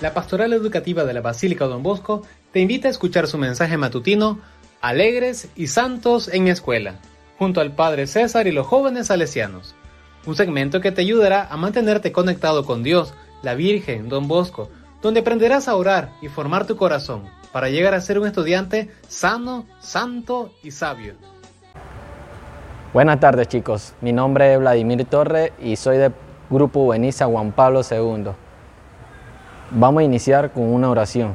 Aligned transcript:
la 0.00 0.14
Pastoral 0.14 0.52
Educativa 0.52 1.04
de 1.04 1.12
la 1.12 1.20
Basílica 1.20 1.66
Don 1.66 1.82
Bosco 1.82 2.22
te 2.52 2.60
invita 2.60 2.88
a 2.88 2.90
escuchar 2.90 3.26
su 3.26 3.36
mensaje 3.38 3.76
matutino 3.76 4.38
Alegres 4.80 5.48
y 5.56 5.66
Santos 5.66 6.28
en 6.28 6.46
escuela, 6.46 6.94
junto 7.36 7.60
al 7.60 7.72
Padre 7.72 8.06
César 8.06 8.46
y 8.46 8.52
los 8.52 8.66
jóvenes 8.66 9.08
salesianos. 9.08 9.74
Un 10.24 10.36
segmento 10.36 10.80
que 10.80 10.92
te 10.92 11.00
ayudará 11.00 11.48
a 11.50 11.56
mantenerte 11.56 12.12
conectado 12.12 12.64
con 12.64 12.84
Dios, 12.84 13.12
la 13.42 13.54
Virgen, 13.54 14.08
Don 14.08 14.28
Bosco, 14.28 14.70
donde 15.02 15.20
aprenderás 15.20 15.66
a 15.66 15.74
orar 15.74 16.12
y 16.22 16.28
formar 16.28 16.66
tu 16.66 16.76
corazón 16.76 17.24
para 17.50 17.68
llegar 17.68 17.94
a 17.94 18.00
ser 18.00 18.20
un 18.20 18.26
estudiante 18.26 18.90
sano, 19.08 19.66
santo 19.80 20.52
y 20.62 20.70
sabio. 20.70 21.14
Buenas 22.92 23.18
tardes 23.18 23.48
chicos, 23.48 23.94
mi 24.00 24.12
nombre 24.12 24.54
es 24.54 24.60
Vladimir 24.60 25.04
Torre 25.06 25.52
y 25.60 25.76
soy 25.76 25.98
del 25.98 26.12
Grupo 26.50 26.88
Beniza 26.88 27.26
Juan 27.26 27.52
Pablo 27.52 27.80
II. 27.88 28.30
Vamos 29.70 30.00
a 30.00 30.04
iniciar 30.04 30.50
con 30.52 30.62
una 30.62 30.88
oración. 30.88 31.34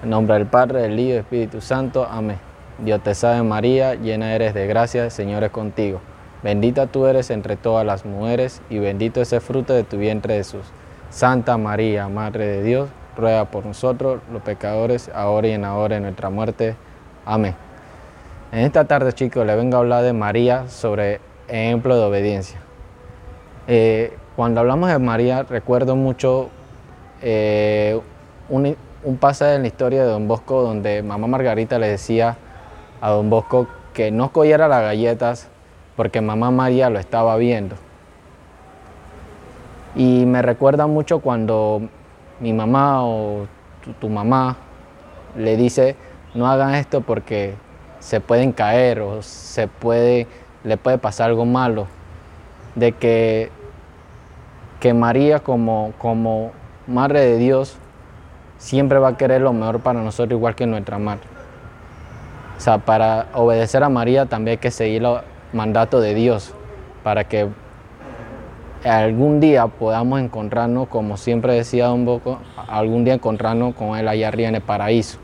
En 0.00 0.10
nombre 0.10 0.36
del 0.36 0.46
Padre, 0.46 0.82
del 0.82 0.92
Hijo 0.92 1.08
y 1.08 1.10
del 1.10 1.20
Espíritu 1.22 1.60
Santo. 1.60 2.06
Amén. 2.08 2.38
Dios 2.78 3.02
te 3.02 3.16
salve 3.16 3.42
María, 3.42 3.96
llena 3.96 4.32
eres 4.32 4.54
de 4.54 4.68
gracia, 4.68 5.06
el 5.06 5.10
Señor 5.10 5.42
es 5.42 5.50
contigo. 5.50 6.00
Bendita 6.44 6.86
tú 6.86 7.06
eres 7.06 7.30
entre 7.30 7.56
todas 7.56 7.84
las 7.84 8.06
mujeres 8.06 8.62
y 8.70 8.78
bendito 8.78 9.20
es 9.20 9.32
el 9.32 9.40
fruto 9.40 9.74
de 9.74 9.82
tu 9.82 9.96
vientre 9.96 10.36
Jesús. 10.36 10.62
Santa 11.10 11.56
María, 11.58 12.08
Madre 12.08 12.46
de 12.46 12.62
Dios, 12.62 12.88
ruega 13.16 13.46
por 13.46 13.66
nosotros 13.66 14.20
los 14.32 14.42
pecadores, 14.42 15.10
ahora 15.12 15.48
y 15.48 15.50
en 15.50 15.62
la 15.62 15.74
hora 15.74 15.96
de 15.96 16.02
nuestra 16.02 16.30
muerte. 16.30 16.76
Amén. 17.26 17.56
En 18.52 18.60
esta 18.60 18.84
tarde, 18.84 19.12
chicos, 19.14 19.44
les 19.44 19.56
vengo 19.56 19.76
a 19.76 19.80
hablar 19.80 20.04
de 20.04 20.12
María 20.12 20.68
sobre 20.68 21.20
ejemplo 21.48 21.96
de 21.96 22.04
obediencia. 22.04 22.60
Eh, 23.66 24.16
cuando 24.36 24.60
hablamos 24.60 24.90
de 24.90 24.98
María, 25.00 25.42
recuerdo 25.42 25.96
mucho 25.96 26.50
eh, 27.22 28.00
un, 28.48 28.76
un 29.04 29.16
pasaje 29.16 29.54
en 29.54 29.62
la 29.62 29.68
historia 29.68 30.02
de 30.02 30.08
Don 30.08 30.28
Bosco 30.28 30.62
donde 30.62 31.02
mamá 31.02 31.26
Margarita 31.26 31.78
le 31.78 31.88
decía 31.88 32.36
a 33.00 33.10
Don 33.10 33.30
Bosco 33.30 33.66
que 33.94 34.10
no 34.10 34.32
cogiera 34.32 34.68
las 34.68 34.82
galletas 34.82 35.48
porque 35.96 36.20
mamá 36.20 36.50
María 36.50 36.90
lo 36.90 36.98
estaba 36.98 37.36
viendo. 37.36 37.76
Y 39.94 40.24
me 40.24 40.40
recuerda 40.40 40.86
mucho 40.86 41.18
cuando 41.18 41.82
mi 42.38 42.52
mamá 42.52 43.04
o 43.04 43.46
tu, 43.98 44.08
mamá 44.08 44.56
le 45.36 45.56
dice, 45.56 45.96
no 46.34 46.46
hagan 46.46 46.74
esto 46.74 47.00
porque 47.00 47.54
se 47.98 48.20
pueden 48.20 48.52
caer 48.52 49.00
o 49.00 49.20
se 49.22 49.66
puede, 49.68 50.26
le 50.64 50.76
puede 50.76 50.98
pasar 50.98 51.30
algo 51.30 51.44
malo. 51.44 51.86
De 52.76 52.92
que, 52.92 53.50
que 54.78 54.94
María 54.94 55.40
como, 55.40 55.92
como 55.98 56.52
Madre 56.86 57.20
de 57.20 57.38
Dios 57.38 57.76
siempre 58.58 58.98
va 58.98 59.08
a 59.08 59.16
querer 59.16 59.40
lo 59.40 59.52
mejor 59.52 59.80
para 59.80 60.02
nosotros 60.02 60.36
igual 60.38 60.54
que 60.54 60.66
nuestra 60.66 60.98
madre. 60.98 61.24
O 62.56 62.60
sea, 62.60 62.78
para 62.78 63.26
obedecer 63.34 63.82
a 63.82 63.88
María 63.88 64.26
también 64.26 64.52
hay 64.52 64.58
que 64.58 64.70
seguir 64.70 65.02
los 65.02 65.22
mandatos 65.52 66.02
de 66.02 66.14
Dios, 66.14 66.54
para 67.02 67.24
que 67.24 67.48
algún 68.84 69.40
día 69.40 69.66
podamos 69.66 70.20
encontrarnos, 70.20 70.88
como 70.88 71.16
siempre 71.16 71.54
decía 71.54 71.86
Don 71.86 72.04
Boco, 72.04 72.38
algún 72.68 73.04
día 73.04 73.14
encontrarnos 73.14 73.74
con 73.74 73.96
Él 73.96 74.08
allá 74.08 74.28
arriba 74.28 74.48
en 74.50 74.54
el 74.56 74.62
paraíso. 74.62 75.18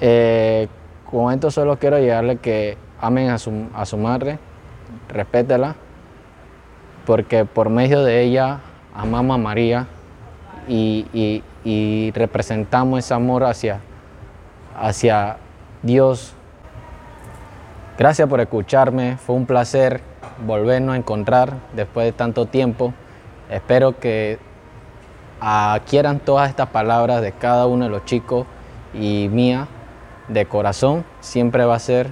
Eh, 0.00 0.68
con 1.10 1.32
esto 1.32 1.50
solo 1.50 1.78
quiero 1.78 1.98
llegarle 1.98 2.36
que 2.36 2.76
amen 3.00 3.30
a 3.30 3.38
su, 3.38 3.68
a 3.74 3.84
su 3.86 3.96
madre, 3.96 4.38
respétela, 5.08 5.76
porque 7.08 7.46
por 7.46 7.70
medio 7.70 8.04
de 8.04 8.20
ella 8.20 8.60
amamos 8.94 9.36
a 9.36 9.38
María 9.38 9.86
y, 10.68 11.42
y, 11.64 12.10
representamos 12.10 12.98
ese 12.98 13.14
amor 13.14 13.44
hacia, 13.44 13.80
hacia 14.78 15.38
Dios. 15.82 16.34
Gracias 17.96 18.28
por 18.28 18.42
escucharme, 18.42 19.16
fue 19.16 19.36
un 19.36 19.46
placer 19.46 20.02
volvernos 20.46 20.96
a 20.96 20.98
encontrar 20.98 21.54
después 21.72 22.04
de 22.04 22.12
tanto 22.12 22.44
tiempo. 22.44 22.92
Espero 23.48 23.98
que 23.98 24.38
adquieran 25.40 26.20
todas 26.20 26.50
estas 26.50 26.68
palabras 26.68 27.22
de 27.22 27.32
cada 27.32 27.66
uno 27.66 27.86
de 27.86 27.90
los 27.90 28.04
chicos 28.04 28.46
y 28.92 29.30
mía 29.30 29.66
de 30.28 30.44
corazón. 30.44 31.06
Siempre 31.20 31.64
va 31.64 31.74
a 31.74 31.78
ser 31.78 32.10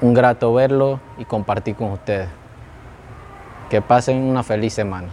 un 0.00 0.14
grato 0.14 0.54
verlo 0.54 1.00
y 1.18 1.24
compartir 1.24 1.74
con 1.74 1.90
ustedes. 1.90 2.41
Que 3.72 3.80
pasen 3.80 4.18
una 4.18 4.42
feliz 4.42 4.74
semana. 4.74 5.08